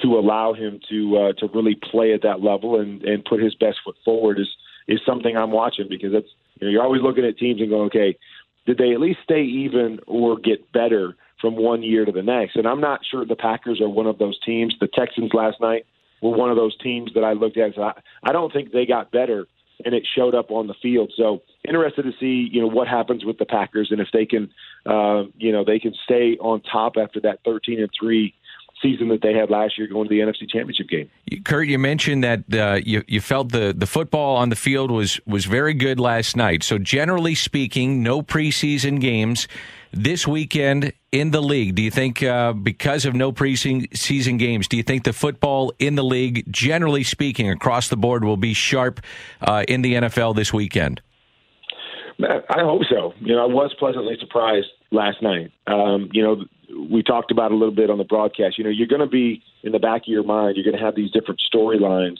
to 0.02 0.18
allow 0.18 0.52
him 0.52 0.80
to 0.90 1.16
uh, 1.16 1.32
to 1.38 1.48
really 1.54 1.76
play 1.76 2.12
at 2.12 2.22
that 2.22 2.42
level 2.42 2.78
and, 2.78 3.02
and 3.02 3.24
put 3.24 3.40
his 3.40 3.54
best 3.54 3.78
foot 3.84 3.96
forward? 4.04 4.38
Is 4.38 4.48
is 4.86 5.00
something 5.06 5.36
I'm 5.36 5.50
watching 5.50 5.86
because 5.88 6.12
that's 6.12 6.28
you 6.60 6.66
know 6.66 6.72
you're 6.72 6.82
always 6.82 7.02
looking 7.02 7.24
at 7.24 7.38
teams 7.38 7.60
and 7.60 7.70
going, 7.70 7.86
okay, 7.86 8.18
did 8.66 8.78
they 8.78 8.92
at 8.92 9.00
least 9.00 9.20
stay 9.24 9.42
even 9.42 10.00
or 10.06 10.38
get 10.38 10.72
better? 10.72 11.16
From 11.40 11.56
one 11.56 11.82
year 11.82 12.04
to 12.04 12.12
the 12.12 12.22
next. 12.22 12.56
And 12.56 12.66
I'm 12.66 12.80
not 12.80 13.00
sure 13.08 13.24
the 13.24 13.36
Packers 13.36 13.80
are 13.80 13.88
one 13.88 14.06
of 14.06 14.18
those 14.18 14.38
teams. 14.44 14.74
The 14.80 14.88
Texans 14.88 15.32
last 15.32 15.60
night 15.60 15.86
were 16.22 16.36
one 16.36 16.50
of 16.50 16.56
those 16.56 16.76
teams 16.78 17.12
that 17.14 17.24
I 17.24 17.32
looked 17.32 17.56
at. 17.56 17.74
So 17.74 17.82
I, 17.82 17.92
I 18.22 18.32
don't 18.32 18.52
think 18.52 18.72
they 18.72 18.86
got 18.86 19.12
better, 19.12 19.46
and 19.84 19.94
it 19.94 20.06
showed 20.16 20.34
up 20.34 20.50
on 20.50 20.66
the 20.66 20.74
field. 20.82 21.12
So 21.16 21.42
interested 21.68 22.04
to 22.04 22.12
see 22.18 22.48
you 22.50 22.60
know 22.60 22.66
what 22.66 22.88
happens 22.88 23.24
with 23.24 23.38
the 23.38 23.44
Packers 23.44 23.88
and 23.90 24.00
if 24.00 24.08
they 24.12 24.26
can 24.26 24.50
uh, 24.86 25.24
you 25.36 25.52
know 25.52 25.64
they 25.64 25.78
can 25.78 25.94
stay 26.04 26.36
on 26.40 26.62
top 26.62 26.94
after 26.96 27.20
that 27.20 27.40
13 27.44 27.80
and 27.80 27.90
three 27.98 28.34
season 28.82 29.08
that 29.08 29.22
they 29.22 29.34
had 29.34 29.50
last 29.50 29.78
year 29.78 29.86
going 29.86 30.08
to 30.08 30.14
the 30.14 30.20
NFC 30.20 30.48
Championship 30.48 30.88
game. 30.88 31.10
Kurt, 31.44 31.68
you 31.68 31.78
mentioned 31.78 32.24
that 32.24 32.42
uh, 32.52 32.80
you 32.84 33.02
you 33.06 33.20
felt 33.20 33.52
the 33.52 33.74
the 33.76 33.86
football 33.86 34.36
on 34.36 34.48
the 34.48 34.56
field 34.56 34.90
was 34.90 35.20
was 35.26 35.44
very 35.44 35.74
good 35.74 36.00
last 36.00 36.36
night. 36.36 36.62
So 36.62 36.78
generally 36.78 37.34
speaking, 37.34 38.02
no 38.02 38.22
preseason 38.22 39.00
games 39.00 39.48
this 39.92 40.26
weekend 40.26 40.92
in 41.12 41.30
the 41.30 41.40
league. 41.40 41.74
Do 41.74 41.82
you 41.82 41.90
think 41.90 42.22
uh, 42.22 42.52
because 42.52 43.04
of 43.04 43.14
no 43.14 43.32
preseason 43.32 44.38
games, 44.38 44.68
do 44.68 44.76
you 44.76 44.82
think 44.82 45.04
the 45.04 45.12
football 45.12 45.72
in 45.78 45.94
the 45.94 46.04
league, 46.04 46.44
generally 46.52 47.04
speaking, 47.04 47.50
across 47.50 47.88
the 47.88 47.96
board, 47.96 48.24
will 48.24 48.36
be 48.36 48.54
sharp 48.54 49.00
uh, 49.40 49.64
in 49.66 49.82
the 49.82 49.94
NFL 49.94 50.36
this 50.36 50.52
weekend? 50.52 51.00
I 52.20 52.60
hope 52.62 52.82
so. 52.90 53.14
You 53.20 53.36
know, 53.36 53.42
I 53.42 53.46
was 53.46 53.72
pleasantly 53.78 54.16
surprised 54.18 54.66
last 54.90 55.22
night. 55.22 55.52
Um, 55.66 56.08
you 56.12 56.22
know, 56.22 56.44
we 56.68 57.02
talked 57.02 57.30
about 57.30 57.50
a 57.50 57.54
little 57.54 57.74
bit 57.74 57.90
on 57.90 57.98
the 57.98 58.04
broadcast. 58.04 58.58
You 58.58 58.64
know, 58.64 58.70
you're 58.70 58.86
going 58.86 59.00
to 59.00 59.06
be 59.06 59.42
in 59.62 59.72
the 59.72 59.78
back 59.78 60.02
of 60.02 60.08
your 60.08 60.24
mind. 60.24 60.56
You're 60.56 60.64
going 60.64 60.78
to 60.78 60.84
have 60.84 60.94
these 60.94 61.10
different 61.10 61.40
storylines 61.52 62.18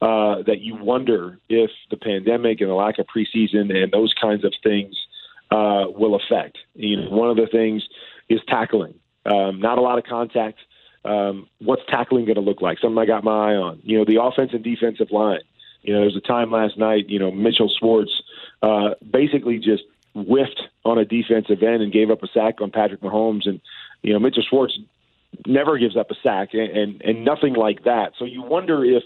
uh, 0.00 0.42
that 0.42 0.60
you 0.60 0.76
wonder 0.76 1.38
if 1.48 1.70
the 1.90 1.96
pandemic 1.96 2.60
and 2.60 2.70
the 2.70 2.74
lack 2.74 2.98
of 2.98 3.06
preseason 3.06 3.74
and 3.74 3.92
those 3.92 4.14
kinds 4.14 4.44
of 4.44 4.52
things 4.62 4.94
uh, 5.50 5.86
will 5.88 6.14
affect. 6.14 6.58
You 6.74 6.96
know, 7.00 7.10
one 7.10 7.30
of 7.30 7.36
the 7.36 7.46
things 7.46 7.86
is 8.28 8.40
tackling. 8.46 8.94
Um, 9.26 9.60
not 9.60 9.78
a 9.78 9.80
lot 9.80 9.98
of 9.98 10.04
contact. 10.04 10.58
Um, 11.04 11.48
what's 11.58 11.82
tackling 11.88 12.24
going 12.24 12.36
to 12.36 12.40
look 12.40 12.60
like? 12.62 12.78
Something 12.78 12.98
I 12.98 13.06
got 13.06 13.24
my 13.24 13.52
eye 13.52 13.56
on. 13.56 13.80
You 13.82 13.98
know, 13.98 14.04
the 14.04 14.22
offense 14.22 14.50
and 14.52 14.62
defensive 14.62 15.10
line. 15.10 15.40
You 15.82 15.92
know, 15.92 16.00
there 16.00 16.06
was 16.06 16.16
a 16.16 16.20
time 16.20 16.50
last 16.50 16.76
night. 16.76 17.08
You 17.08 17.18
know, 17.18 17.30
Mitchell 17.30 17.70
Schwartz 17.78 18.22
uh, 18.62 18.90
basically 19.10 19.58
just 19.58 19.84
whiffed 20.14 20.60
on 20.84 20.98
a 20.98 21.04
defensive 21.04 21.62
end 21.62 21.82
and 21.82 21.92
gave 21.92 22.10
up 22.10 22.22
a 22.22 22.28
sack 22.28 22.60
on 22.60 22.70
Patrick 22.70 23.00
Mahomes. 23.00 23.48
And 23.48 23.60
you 24.02 24.12
know, 24.12 24.18
Mitchell 24.18 24.44
Schwartz 24.48 24.78
never 25.46 25.78
gives 25.78 25.96
up 25.96 26.10
a 26.10 26.14
sack, 26.22 26.50
and, 26.52 26.70
and 26.70 27.02
and 27.02 27.24
nothing 27.24 27.54
like 27.54 27.84
that. 27.84 28.12
So 28.18 28.24
you 28.24 28.42
wonder 28.42 28.84
if 28.84 29.02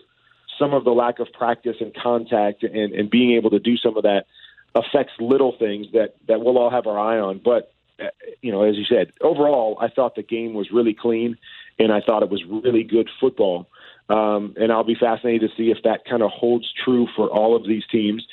some 0.59 0.75
of 0.75 0.85
the 0.85 0.91
lack 0.91 1.19
of 1.19 1.33
practice 1.33 1.77
and 1.81 1.95
contact 1.95 2.63
and, 2.63 2.93
and 2.93 3.11
being 3.11 3.33
able 3.37 3.51
to 3.51 3.59
do 3.59 3.77
some 3.77 3.97
of 3.97 4.03
that 4.05 4.27
affects 4.75 5.13
little 5.19 5.57
things 5.59 5.87
that 5.93 6.15
that 6.29 6.41
we'll 6.41 6.59
all 6.59 6.71
have 6.71 6.87
our 6.87 6.99
eye 6.99 7.19
on. 7.19 7.41
But 7.45 7.73
uh, 8.01 8.07
you 8.41 8.53
know, 8.53 8.63
as 8.63 8.77
you 8.77 8.85
said, 8.85 9.13
overall, 9.21 9.79
I 9.81 9.89
thought 9.89 10.15
the 10.15 10.23
game 10.23 10.55
was 10.55 10.71
really 10.71 10.95
clean, 10.95 11.37
and 11.79 11.93
I 11.93 12.01
thought 12.01 12.23
it 12.23 12.31
was 12.31 12.45
really 12.45 12.85
good 12.85 13.09
football. 13.21 13.69
Um, 14.09 14.55
and 14.57 14.73
I'll 14.73 14.85
be 14.85 14.97
fascinated 14.97 15.51
to 15.51 15.57
see 15.57 15.71
if 15.71 15.85
that 15.85 16.05
kind 16.05 16.23
of 16.23 16.31
holds 16.31 16.71
true 16.85 17.07
for 17.17 17.29
all 17.29 17.57
of 17.57 17.67
these 17.67 17.85
teams, 17.91 18.27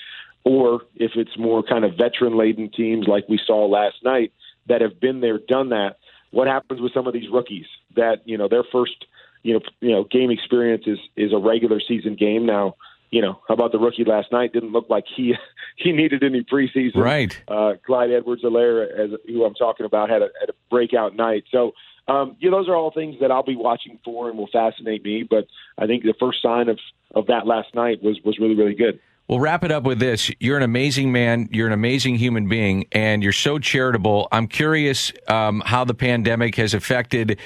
or 0.43 0.81
if 0.95 1.11
it's 1.15 1.37
more 1.37 1.63
kind 1.63 1.85
of 1.85 1.95
veteran 1.95 2.37
laden 2.37 2.69
teams 2.69 3.07
like 3.07 3.27
we 3.29 3.39
saw 3.45 3.65
last 3.65 3.97
night 4.03 4.33
that 4.67 4.81
have 4.81 4.99
been 4.99 5.21
there, 5.21 5.37
done 5.37 5.69
that. 5.69 5.97
What 6.31 6.47
happens 6.47 6.81
with 6.81 6.93
some 6.93 7.07
of 7.07 7.13
these 7.13 7.29
rookies 7.31 7.65
that 7.95 8.21
you 8.25 8.37
know 8.37 8.47
their 8.47 8.63
first 8.63 9.05
you 9.43 9.53
know 9.53 9.61
you 9.81 9.91
know 9.91 10.03
game 10.03 10.31
experience 10.31 10.83
is 10.87 10.99
is 11.15 11.33
a 11.33 11.37
regular 11.37 11.79
season 11.79 12.15
game 12.15 12.45
now 12.45 12.75
you 13.11 13.21
know, 13.21 13.39
how 13.47 13.55
about 13.55 13.71
the 13.71 13.79
rookie 13.79 14.03
last 14.03 14.31
night? 14.31 14.53
Didn't 14.53 14.71
look 14.71 14.89
like 14.89 15.05
he 15.15 15.35
he 15.75 15.91
needed 15.91 16.23
any 16.23 16.43
preseason. 16.43 16.95
Right. 16.95 17.41
Uh, 17.47 17.73
Clyde 17.85 18.11
Edwards-Helaire, 18.11 18.99
as 18.99 19.11
who 19.27 19.45
I'm 19.45 19.55
talking 19.55 19.85
about, 19.85 20.09
had 20.09 20.21
a, 20.21 20.29
had 20.39 20.49
a 20.49 20.53
breakout 20.69 21.15
night. 21.15 21.45
So, 21.51 21.73
um, 22.07 22.35
yeah, 22.39 22.51
those 22.51 22.67
are 22.67 22.75
all 22.75 22.91
things 22.91 23.15
that 23.21 23.31
I'll 23.31 23.43
be 23.43 23.55
watching 23.55 23.99
for 24.03 24.29
and 24.29 24.37
will 24.37 24.49
fascinate 24.51 25.03
me. 25.03 25.23
But 25.23 25.47
I 25.77 25.87
think 25.87 26.03
the 26.03 26.13
first 26.19 26.41
sign 26.41 26.69
of 26.69 26.79
of 27.15 27.27
that 27.27 27.47
last 27.47 27.73
night 27.73 28.03
was 28.03 28.19
was 28.23 28.37
really 28.39 28.55
really 28.55 28.75
good. 28.75 28.99
We'll 29.29 29.39
wrap 29.39 29.63
it 29.63 29.71
up 29.71 29.83
with 29.83 29.99
this. 29.99 30.31
You're 30.39 30.57
an 30.57 30.63
amazing 30.63 31.11
man. 31.11 31.49
You're 31.51 31.67
an 31.67 31.73
amazing 31.73 32.15
human 32.15 32.49
being, 32.49 32.87
and 32.91 33.21
you're 33.21 33.31
so 33.31 33.59
charitable. 33.59 34.27
I'm 34.31 34.47
curious 34.47 35.13
um, 35.27 35.61
how 35.63 35.83
the 35.85 35.93
pandemic 35.93 36.55
has 36.55 36.73
affected 36.73 37.37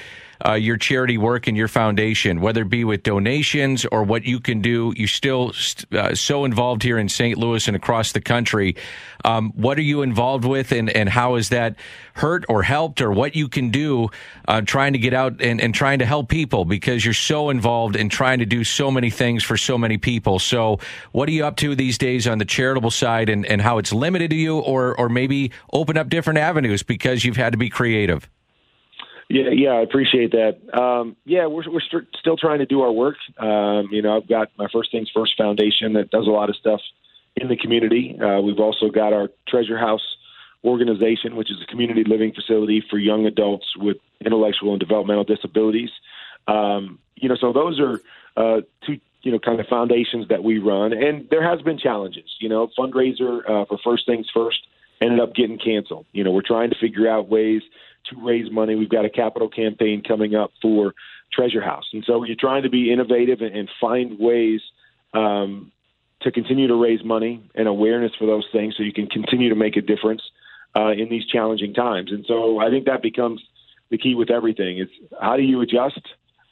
uh, 0.46 0.52
your 0.52 0.76
charity 0.76 1.18
work 1.18 1.46
and 1.46 1.56
your 1.56 1.68
foundation, 1.68 2.40
whether 2.40 2.62
it 2.62 2.70
be 2.70 2.84
with 2.84 3.02
donations 3.02 3.84
or 3.86 4.02
what 4.02 4.24
you 4.24 4.40
can 4.40 4.60
do. 4.60 4.92
You're 4.96 5.08
still 5.08 5.52
uh, 5.92 6.14
so 6.14 6.44
involved 6.44 6.82
here 6.82 6.98
in 6.98 7.08
St. 7.08 7.38
Louis 7.38 7.66
and 7.66 7.76
across 7.76 8.12
the 8.12 8.20
country. 8.20 8.76
Um, 9.24 9.52
what 9.56 9.78
are 9.78 9.82
you 9.82 10.02
involved 10.02 10.44
with, 10.44 10.70
and, 10.72 10.90
and 10.90 11.08
how 11.08 11.36
has 11.36 11.48
that 11.48 11.76
hurt 12.14 12.44
or 12.48 12.62
helped, 12.62 13.00
or 13.00 13.10
what 13.10 13.34
you 13.34 13.48
can 13.48 13.70
do 13.70 14.10
uh, 14.46 14.60
trying 14.60 14.92
to 14.92 14.98
get 14.98 15.14
out 15.14 15.40
and, 15.40 15.60
and 15.60 15.74
trying 15.74 15.98
to 16.00 16.06
help 16.06 16.28
people 16.28 16.64
because 16.64 17.04
you're 17.04 17.14
so 17.14 17.48
involved 17.50 17.96
in 17.96 18.08
trying 18.08 18.40
to 18.40 18.46
do 18.46 18.64
so 18.64 18.90
many 18.90 19.10
things 19.10 19.42
for 19.42 19.56
so 19.56 19.78
many 19.78 19.96
people. 19.96 20.38
So, 20.38 20.78
what 21.12 21.28
are 21.28 21.32
you 21.32 21.44
up 21.46 21.56
to 21.56 21.74
these 21.74 21.96
days 21.96 22.26
on 22.26 22.38
the 22.38 22.44
charitable 22.44 22.90
side, 22.90 23.28
and, 23.30 23.46
and 23.46 23.62
how 23.62 23.78
it's 23.78 23.92
limited 23.92 24.30
to 24.30 24.36
you, 24.36 24.58
or 24.58 24.98
or 24.98 25.08
maybe 25.08 25.52
open 25.72 25.96
up 25.96 26.08
different 26.10 26.38
avenues 26.38 26.82
because 26.82 27.24
you've 27.24 27.36
had 27.36 27.52
to 27.52 27.58
be 27.58 27.70
creative? 27.70 28.28
Yeah, 29.28 29.50
yeah, 29.52 29.70
I 29.70 29.80
appreciate 29.80 30.32
that. 30.32 30.58
Um, 30.78 31.16
yeah, 31.24 31.46
we're 31.46 31.70
we're 31.70 31.80
st- 31.80 32.08
still 32.18 32.36
trying 32.36 32.58
to 32.58 32.66
do 32.66 32.82
our 32.82 32.92
work. 32.92 33.16
Um, 33.38 33.88
you 33.90 34.02
know, 34.02 34.18
I've 34.18 34.28
got 34.28 34.50
my 34.58 34.68
First 34.72 34.92
Things 34.92 35.10
First 35.14 35.36
Foundation 35.38 35.94
that 35.94 36.10
does 36.10 36.26
a 36.26 36.30
lot 36.30 36.50
of 36.50 36.56
stuff 36.56 36.80
in 37.36 37.48
the 37.48 37.56
community. 37.56 38.18
Uh, 38.20 38.40
we've 38.40 38.60
also 38.60 38.90
got 38.90 39.12
our 39.12 39.28
Treasure 39.48 39.78
House 39.78 40.16
organization, 40.62 41.36
which 41.36 41.50
is 41.50 41.56
a 41.62 41.66
community 41.66 42.04
living 42.04 42.32
facility 42.32 42.82
for 42.88 42.98
young 42.98 43.26
adults 43.26 43.66
with 43.76 43.96
intellectual 44.24 44.72
and 44.72 44.80
developmental 44.80 45.24
disabilities. 45.24 45.90
Um, 46.46 46.98
you 47.16 47.28
know, 47.28 47.36
so 47.36 47.52
those 47.52 47.80
are 47.80 48.00
uh, 48.36 48.60
two 48.86 49.00
you 49.22 49.32
know 49.32 49.38
kind 49.38 49.58
of 49.58 49.66
foundations 49.66 50.28
that 50.28 50.44
we 50.44 50.58
run, 50.58 50.92
and 50.92 51.28
there 51.30 51.42
has 51.42 51.62
been 51.62 51.78
challenges. 51.78 52.36
You 52.40 52.50
know, 52.50 52.68
fundraiser 52.78 53.40
uh, 53.48 53.64
for 53.64 53.78
First 53.82 54.06
Things 54.06 54.28
First 54.32 54.66
ended 55.00 55.20
up 55.20 55.34
getting 55.34 55.58
canceled. 55.58 56.06
You 56.12 56.24
know, 56.24 56.30
we're 56.30 56.42
trying 56.42 56.70
to 56.70 56.76
figure 56.80 57.08
out 57.08 57.28
ways 57.28 57.62
to 58.10 58.16
raise 58.22 58.50
money. 58.50 58.74
We've 58.74 58.88
got 58.88 59.04
a 59.04 59.10
capital 59.10 59.48
campaign 59.48 60.02
coming 60.06 60.34
up 60.34 60.52
for 60.60 60.94
Treasure 61.32 61.62
House, 61.62 61.88
and 61.92 62.04
so 62.06 62.24
you're 62.24 62.36
trying 62.38 62.62
to 62.62 62.70
be 62.70 62.92
innovative 62.92 63.40
and, 63.40 63.56
and 63.56 63.68
find 63.80 64.18
ways 64.18 64.60
um, 65.14 65.72
to 66.22 66.30
continue 66.30 66.68
to 66.68 66.74
raise 66.74 67.04
money 67.04 67.48
and 67.54 67.68
awareness 67.68 68.12
for 68.18 68.26
those 68.26 68.46
things, 68.52 68.74
so 68.76 68.82
you 68.82 68.92
can 68.92 69.06
continue 69.06 69.48
to 69.48 69.54
make 69.54 69.76
a 69.76 69.82
difference 69.82 70.22
uh, 70.76 70.90
in 70.90 71.08
these 71.08 71.26
challenging 71.26 71.74
times. 71.74 72.12
And 72.12 72.24
so 72.26 72.58
I 72.58 72.70
think 72.70 72.86
that 72.86 73.02
becomes 73.02 73.42
the 73.90 73.98
key 73.98 74.14
with 74.14 74.30
everything. 74.30 74.78
It's 74.78 74.92
how 75.20 75.36
do 75.36 75.42
you 75.42 75.60
adjust? 75.60 76.00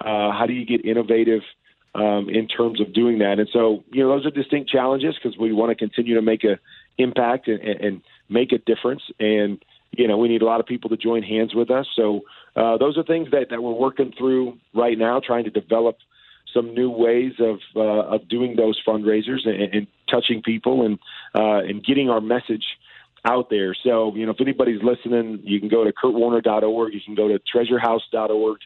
Uh, 0.00 0.32
how 0.32 0.46
do 0.46 0.52
you 0.52 0.66
get 0.66 0.84
innovative? 0.84 1.42
Um, 1.94 2.30
in 2.30 2.48
terms 2.48 2.80
of 2.80 2.94
doing 2.94 3.18
that. 3.18 3.38
And 3.38 3.46
so, 3.52 3.84
you 3.92 4.02
know, 4.02 4.08
those 4.08 4.24
are 4.24 4.30
distinct 4.30 4.70
challenges 4.70 5.14
because 5.14 5.36
we 5.36 5.52
want 5.52 5.72
to 5.72 5.74
continue 5.74 6.14
to 6.14 6.22
make 6.22 6.42
a 6.42 6.58
impact 6.96 7.48
and, 7.48 7.60
and, 7.60 8.02
make 8.32 8.52
a 8.52 8.58
difference. 8.58 9.02
And 9.20 9.62
you 9.92 10.08
know, 10.08 10.16
we 10.16 10.28
need 10.28 10.42
a 10.42 10.46
lot 10.46 10.60
of 10.60 10.66
people 10.66 10.90
to 10.90 10.96
join 10.96 11.22
hands 11.22 11.54
with 11.54 11.70
us. 11.70 11.86
So 11.94 12.22
uh, 12.56 12.78
those 12.78 12.96
are 12.96 13.04
things 13.04 13.30
that, 13.30 13.50
that 13.50 13.62
we're 13.62 13.72
working 13.72 14.12
through 14.16 14.58
right 14.74 14.96
now, 14.96 15.20
trying 15.24 15.44
to 15.44 15.50
develop 15.50 15.98
some 16.52 16.74
new 16.74 16.90
ways 16.90 17.32
of 17.38 17.58
uh, 17.76 18.14
of 18.14 18.28
doing 18.28 18.56
those 18.56 18.80
fundraisers 18.86 19.46
and, 19.46 19.74
and 19.74 19.86
touching 20.10 20.42
people 20.42 20.84
and 20.84 20.98
uh, 21.34 21.58
and 21.58 21.84
getting 21.84 22.10
our 22.10 22.20
message 22.20 22.64
out 23.24 23.50
there. 23.50 23.74
So 23.82 24.14
you 24.14 24.26
know, 24.26 24.32
if 24.32 24.40
anybody's 24.40 24.82
listening, 24.82 25.40
you 25.44 25.60
can 25.60 25.68
go 25.68 25.84
to 25.84 25.92
kurtwarner.org, 25.92 26.94
you 26.94 27.00
can 27.04 27.14
go 27.14 27.28
to 27.28 27.38
treasurehouse.org, 27.38 28.58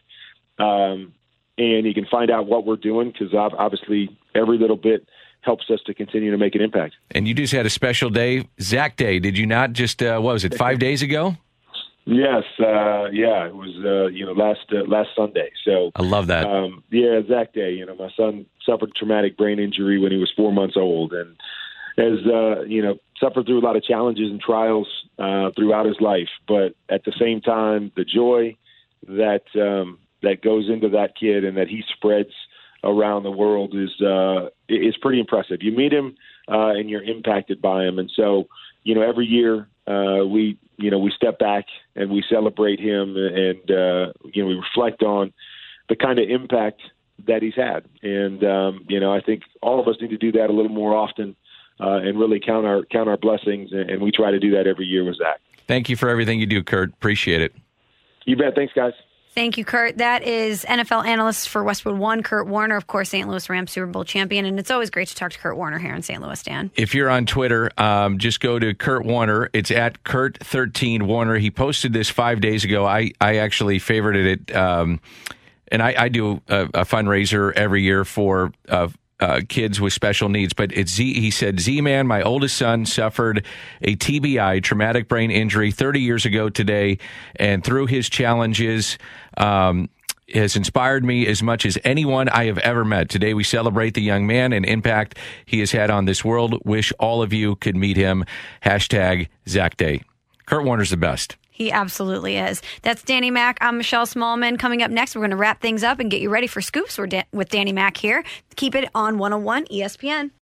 um, 0.59 1.13
and 1.59 1.87
you 1.87 1.95
can 1.95 2.07
find 2.11 2.31
out 2.31 2.47
what 2.47 2.67
we're 2.67 2.77
doing 2.77 3.13
because 3.13 3.35
obviously 3.35 4.17
every 4.35 4.59
little 4.59 4.77
bit 4.77 5.07
helps 5.47 5.71
us 5.71 5.81
to 5.87 5.95
continue 5.95 6.31
to 6.31 6.37
make 6.37 6.55
an 6.55 6.61
impact. 6.61 6.97
And 7.13 7.27
you 7.27 7.33
just 7.33 7.53
had 7.53 7.65
a 7.65 7.71
special 7.71 8.11
day, 8.11 8.49
Zach 8.61 8.97
Day, 8.97 9.19
did 9.19 9.39
you 9.39 9.47
not? 9.47 9.73
Just 9.73 10.03
uh, 10.03 10.19
what 10.19 10.35
was 10.35 10.45
it, 10.45 10.55
five 10.55 10.79
days 10.79 11.01
ago? 11.01 11.37
Yes, 12.05 12.45
uh, 12.61 13.07
yeah, 13.11 13.47
it 13.47 13.55
was 13.55 13.75
uh, 13.85 14.07
you 14.07 14.25
know 14.27 14.33
last 14.33 14.67
uh, 14.73 14.85
last 14.87 15.09
Sunday. 15.17 15.51
So 15.65 15.91
I 15.97 16.03
love 16.03 16.29
that. 16.29 16.47
Um, 16.47 16.85
yeah, 16.91 17.21
Zach 17.29 17.53
Day. 17.53 17.73
You 17.73 17.87
know, 17.87 17.97
my 17.97 18.11
son 18.17 18.47
suffered 18.65 18.95
traumatic 18.95 19.37
brain 19.37 19.59
injury 19.59 19.99
when 19.99 20.13
he 20.13 20.19
was 20.19 20.33
four 20.37 20.53
months 20.53 20.77
old, 20.77 21.13
and 21.13 21.35
has 21.97 22.25
uh, 22.27 22.63
you 22.63 22.81
know 22.81 22.99
suffered 23.19 23.47
through 23.47 23.59
a 23.59 23.67
lot 23.67 23.75
of 23.75 23.83
challenges 23.83 24.31
and 24.31 24.41
trials 24.41 24.87
uh, 25.19 25.51
throughout 25.57 25.87
his 25.87 26.01
life. 26.01 26.29
But 26.47 26.77
at 26.89 27.05
the 27.05 27.13
same 27.19 27.41
time, 27.41 27.91
the 27.97 28.05
joy 28.05 28.57
that 29.09 29.45
um, 29.57 29.99
that 30.23 30.43
goes 30.43 30.69
into 30.69 30.91
that 30.91 31.17
kid 31.19 31.45
and 31.45 31.57
that 31.57 31.67
he 31.67 31.83
spreads 31.93 32.31
around 32.85 33.23
the 33.23 33.31
world 33.31 33.75
is 33.75 34.01
uh, 34.01 34.49
is 34.69 34.97
pretty 34.99 35.21
impressive. 35.21 35.63
You 35.63 35.73
meet 35.73 35.93
him 35.93 36.17
uh, 36.49 36.71
and 36.71 36.89
you're 36.89 37.03
impacted 37.03 37.61
by 37.61 37.85
him, 37.85 37.99
and 37.99 38.11
so 38.15 38.49
you 38.85 38.95
know 38.95 39.03
every 39.03 39.27
year 39.27 39.69
uh, 39.87 40.25
we 40.27 40.59
you 40.77 40.91
know 40.91 40.99
we 40.99 41.11
step 41.11 41.39
back 41.39 41.67
and 41.95 42.11
we 42.11 42.23
celebrate 42.29 42.81
him, 42.81 43.17
and 43.17 43.71
uh, 43.71 44.13
you 44.33 44.43
know 44.43 44.49
we 44.49 44.55
reflect 44.55 45.03
on 45.03 45.33
the 45.89 45.97
kind 45.97 46.19
of 46.19 46.29
impact 46.29 46.83
that 47.27 47.43
he's 47.43 47.55
had, 47.55 47.85
and 48.03 48.45
um, 48.45 48.85
you 48.89 49.01
know 49.01 49.13
I 49.13 49.21
think 49.21 49.43
all 49.63 49.81
of 49.81 49.89
us 49.89 49.97
need 50.01 50.11
to 50.11 50.19
do 50.19 50.33
that 50.33 50.51
a 50.51 50.53
little 50.53 50.73
more 50.73 50.95
often. 50.95 51.37
Uh, 51.79 51.99
and 51.99 52.19
really 52.19 52.41
count 52.41 52.65
our 52.65 52.85
count 52.87 53.07
our 53.07 53.19
blessings, 53.19 53.71
and, 53.71 53.91
and 53.91 54.01
we 54.01 54.11
try 54.11 54.31
to 54.31 54.41
do 54.41 54.51
that 54.51 54.67
every 54.67 54.87
year 54.87 55.05
with 55.05 55.17
Zach. 55.17 55.43
Thank 55.67 55.91
you 55.91 55.97
for 55.97 56.09
everything 56.09 56.41
you 56.41 56.47
do, 56.47 56.63
Kurt. 56.63 56.89
Appreciate 56.95 57.43
it. 57.43 57.55
You 58.25 58.35
bet. 58.35 58.55
Thanks, 58.55 58.73
guys. 58.73 58.95
Thank 59.37 59.59
you, 59.59 59.67
Kurt. 59.67 59.99
That 59.99 60.23
is 60.23 60.65
NFL 60.65 61.05
analyst 61.05 61.51
for 61.51 61.63
Westwood 61.63 61.99
One, 61.99 62.23
Kurt 62.23 62.47
Warner, 62.47 62.75
of 62.75 62.87
course, 62.87 63.11
St. 63.11 63.29
Louis 63.29 63.51
Rams 63.51 63.71
Super 63.71 63.87
Bowl 63.87 64.03
champion. 64.03 64.47
And 64.47 64.59
it's 64.59 64.71
always 64.71 64.89
great 64.89 65.09
to 65.09 65.15
talk 65.15 65.31
to 65.33 65.39
Kurt 65.39 65.59
Warner 65.59 65.79
here 65.79 65.95
in 65.95 66.01
St. 66.01 66.23
Louis, 66.23 66.43
Dan. 66.43 66.71
If 66.75 66.95
you're 66.95 67.11
on 67.11 67.27
Twitter, 67.27 67.71
um, 67.77 68.17
just 68.17 68.41
go 68.41 68.59
to 68.59 68.73
Kurt 68.73 69.05
Warner. 69.05 69.51
It's 69.53 69.71
at 69.71 70.03
Kurt13 70.05 71.03
Warner. 71.03 71.37
He 71.37 71.51
posted 71.51 71.93
this 71.93 72.09
five 72.09 72.41
days 72.41 72.65
ago. 72.65 72.87
I, 72.87 73.13
I 73.21 73.37
actually 73.37 73.79
favorited 73.79 74.25
it. 74.25 74.57
Um, 74.57 75.01
and 75.71 75.83
I, 75.83 75.95
I 75.99 76.09
do 76.09 76.41
a, 76.49 76.63
a, 76.63 76.85
fundraiser 76.87 77.53
every 77.53 77.83
year 77.83 78.07
for 78.07 78.53
uh, 78.71 78.89
uh, 79.21 79.41
kids 79.49 79.81
with 79.81 79.93
special 79.93 80.29
needs. 80.29 80.53
But 80.53 80.73
it's 80.73 80.93
Z. 80.93 81.21
He 81.21 81.31
said, 81.31 81.61
"Z 81.61 81.81
man, 81.81 82.07
my 82.07 82.23
oldest 82.23 82.57
son 82.57 82.87
suffered 82.87 83.45
a 83.83 83.97
TBI, 83.97 84.63
traumatic 84.63 85.09
brain 85.09 85.31
injury, 85.31 85.71
30 85.71 86.01
years 86.01 86.25
ago 86.25 86.49
today, 86.49 86.99
and 87.37 87.65
through 87.65 87.87
his 87.87 88.09
challenges." 88.09 88.99
Um, 89.37 89.91
has 90.35 90.57
inspired 90.57 91.05
me 91.05 91.27
as 91.27 91.43
much 91.43 91.65
as 91.65 91.79
anyone 91.85 92.29
I 92.29 92.47
have 92.47 92.59
ever 92.59 92.85
met. 92.85 93.09
Today 93.09 93.33
we 93.33 93.45
celebrate 93.45 93.95
the 93.95 94.03
young 94.03 94.27
man 94.27 94.53
and 94.53 94.67
impact 94.67 95.17
he 95.45 95.61
has 95.61 95.71
had 95.71 95.91
on 95.91 96.05
this 96.05 96.25
world. 96.25 96.61
Wish 96.65 96.93
all 96.99 97.23
of 97.23 97.33
you 97.33 97.55
could 97.57 97.77
meet 97.77 97.97
him. 97.97 98.25
Hashtag 98.65 99.29
Zach 99.49 99.77
Day. 99.77 100.03
Kurt 100.47 100.65
Warner's 100.65 100.91
the 100.91 100.97
best. 100.97 101.37
He 101.57 101.73
absolutely 101.73 102.37
is. 102.37 102.61
That's 102.83 103.03
Danny 103.03 103.31
Mac. 103.31 103.57
I'm 103.63 103.79
Michelle 103.79 104.05
Smallmon. 104.05 104.59
Coming 104.59 104.83
up 104.83 104.91
next, 104.91 105.15
we're 105.15 105.23
going 105.23 105.31
to 105.31 105.39
wrap 105.39 105.63
things 105.63 105.83
up 105.83 106.01
and 106.01 106.11
get 106.11 106.21
you 106.21 106.29
ready 106.29 106.47
for 106.47 106.61
scoops 106.61 106.99
with 106.99 107.49
Danny 107.49 107.73
Mac 107.73 107.97
here. 107.97 108.25
Keep 108.57 108.75
it 108.75 108.91
on 108.95 109.17
101 109.17 109.65
ESPN. 109.69 110.33